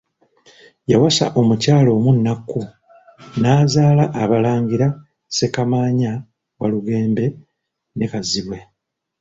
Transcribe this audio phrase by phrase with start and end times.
[0.91, 2.61] Yawasa omukyala omu Nnakku
[3.39, 6.11] n'azaala abalangira Ssekamaanya,
[6.59, 7.25] Walugembe
[7.97, 8.57] ne Kazibwe.